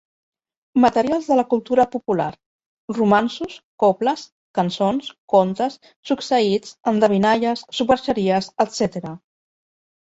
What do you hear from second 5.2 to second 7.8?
contes, succeïts, endevinalles,